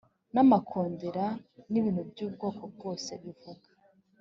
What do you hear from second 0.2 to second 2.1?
n’amakondera n’ibintu